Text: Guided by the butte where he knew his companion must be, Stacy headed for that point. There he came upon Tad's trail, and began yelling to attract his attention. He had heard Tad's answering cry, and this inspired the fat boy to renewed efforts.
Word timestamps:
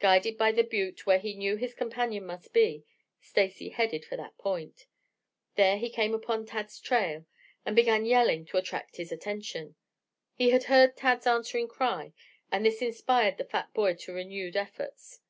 Guided 0.00 0.36
by 0.36 0.50
the 0.50 0.64
butte 0.64 1.06
where 1.06 1.20
he 1.20 1.36
knew 1.36 1.54
his 1.54 1.72
companion 1.72 2.26
must 2.26 2.52
be, 2.52 2.84
Stacy 3.20 3.68
headed 3.68 4.04
for 4.04 4.16
that 4.16 4.36
point. 4.36 4.88
There 5.54 5.78
he 5.78 5.88
came 5.88 6.14
upon 6.14 6.46
Tad's 6.46 6.80
trail, 6.80 7.26
and 7.64 7.76
began 7.76 8.04
yelling 8.04 8.44
to 8.46 8.56
attract 8.56 8.96
his 8.96 9.12
attention. 9.12 9.76
He 10.34 10.50
had 10.50 10.64
heard 10.64 10.96
Tad's 10.96 11.28
answering 11.28 11.68
cry, 11.68 12.12
and 12.50 12.66
this 12.66 12.82
inspired 12.82 13.36
the 13.36 13.44
fat 13.44 13.72
boy 13.72 13.94
to 13.94 14.12
renewed 14.12 14.56
efforts. 14.56 15.20